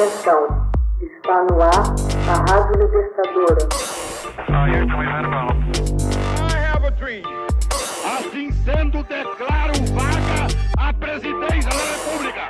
[0.00, 0.48] Atenção,
[0.98, 1.84] está no ar
[2.26, 3.68] a Rádio Libertadora.
[8.18, 12.48] Assim sendo, declaro vaga a presidência da República.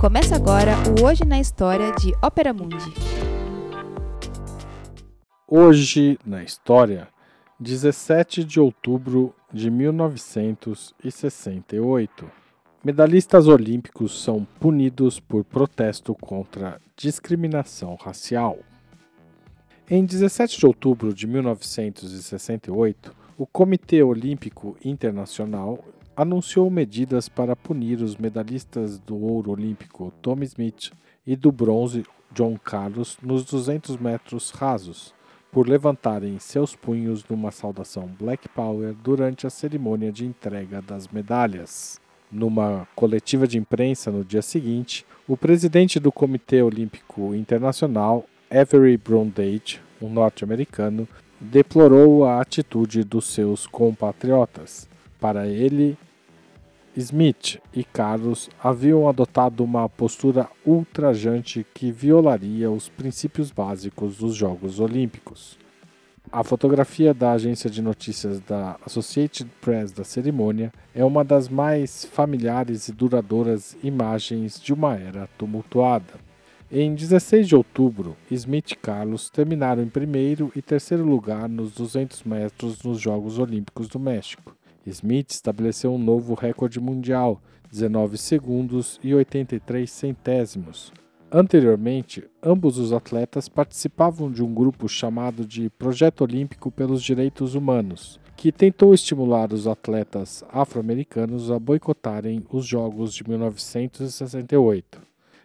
[0.00, 2.94] Começa agora o Hoje na História de Ópera Mundi.
[5.46, 7.08] Hoje na História,
[7.60, 12.47] 17 de outubro de 1968.
[12.84, 18.56] Medalhistas olímpicos são punidos por protesto contra discriminação racial.
[19.90, 25.84] Em 17 de outubro de 1968, o Comitê Olímpico Internacional
[26.16, 30.92] anunciou medidas para punir os medalhistas do ouro olímpico Tommy Smith
[31.26, 35.12] e do bronze John Carlos nos 200 metros rasos,
[35.50, 42.00] por levantarem seus punhos numa saudação Black Power durante a cerimônia de entrega das medalhas.
[42.30, 49.80] Numa coletiva de imprensa no dia seguinte, o presidente do Comitê Olímpico Internacional, Avery Brundage,
[50.00, 51.08] um norte-americano,
[51.40, 54.88] deplorou a atitude dos seus compatriotas.
[55.20, 55.96] Para ele,
[56.96, 64.80] Smith e Carlos haviam adotado uma postura ultrajante que violaria os princípios básicos dos Jogos
[64.80, 65.58] Olímpicos.
[66.30, 72.04] A fotografia da agência de notícias da Associated Press da cerimônia é uma das mais
[72.04, 76.28] familiares e duradouras imagens de uma era tumultuada.
[76.70, 82.22] Em 16 de outubro, Smith e Carlos terminaram em primeiro e terceiro lugar nos 200
[82.24, 84.54] metros nos Jogos Olímpicos do México.
[84.86, 90.92] Smith estabeleceu um novo recorde mundial, 19 segundos e 83 centésimos,
[91.30, 98.18] Anteriormente, ambos os atletas participavam de um grupo chamado de Projeto Olímpico pelos Direitos Humanos,
[98.34, 105.02] que tentou estimular os atletas afro-americanos a boicotarem os Jogos de 1968.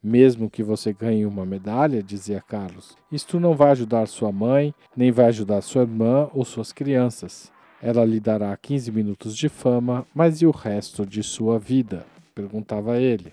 [0.00, 5.10] Mesmo que você ganhe uma medalha, dizia Carlos, isto não vai ajudar sua mãe, nem
[5.10, 7.50] vai ajudar sua irmã ou suas crianças.
[7.82, 12.06] Ela lhe dará 15 minutos de fama, mas e o resto de sua vida?
[12.32, 13.32] perguntava ele.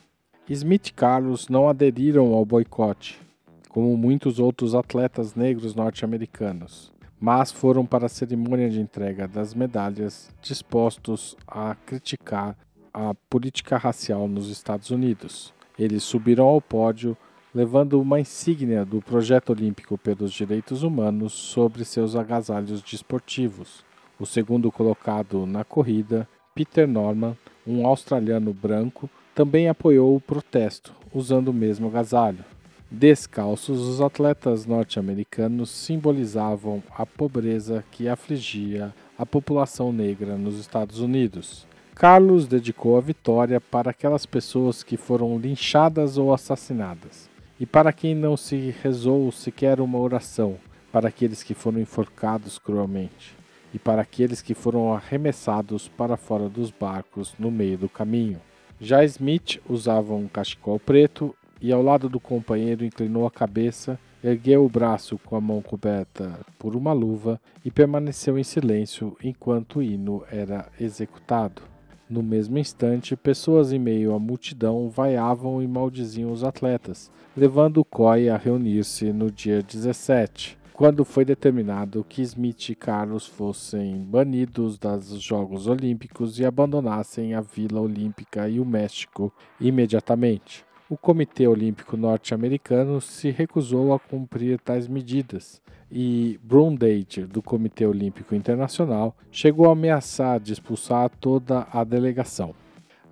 [0.49, 3.21] Smith e Carlos não aderiram ao boicote,
[3.69, 10.29] como muitos outros atletas negros norte-americanos, mas foram para a cerimônia de entrega das medalhas
[10.41, 12.57] dispostos a criticar
[12.93, 15.53] a política racial nos Estados Unidos.
[15.77, 17.15] Eles subiram ao pódio
[17.53, 23.85] levando uma insígnia do Projeto Olímpico pelos Direitos Humanos sobre seus agasalhos desportivos.
[24.19, 31.49] O segundo colocado na corrida, Peter Norman, um australiano branco, também apoiou o protesto, usando
[31.49, 32.43] o mesmo agasalho.
[32.89, 41.65] Descalços, os atletas norte-americanos simbolizavam a pobreza que afligia a população negra nos Estados Unidos.
[41.95, 48.13] Carlos dedicou a vitória para aquelas pessoas que foram linchadas ou assassinadas, e para quem
[48.13, 50.57] não se rezou sequer uma oração,
[50.91, 53.35] para aqueles que foram enforcados cruelmente,
[53.73, 58.41] e para aqueles que foram arremessados para fora dos barcos no meio do caminho.
[58.83, 64.65] Já Smith usava um cachecol preto e, ao lado do companheiro, inclinou a cabeça, ergueu
[64.65, 69.83] o braço com a mão coberta por uma luva e permaneceu em silêncio enquanto o
[69.83, 71.61] hino era executado.
[72.09, 78.07] No mesmo instante, pessoas em meio à multidão vaiavam e maldiziam os atletas, levando o
[78.07, 85.21] a reunir-se no dia 17 quando foi determinado que Smith e Carlos fossem banidos dos
[85.21, 90.65] Jogos Olímpicos e abandonassem a Vila Olímpica e o México imediatamente.
[90.89, 98.33] O Comitê Olímpico Norte-Americano se recusou a cumprir tais medidas e Brundage, do Comitê Olímpico
[98.33, 102.55] Internacional, chegou a ameaçar de expulsar toda a delegação.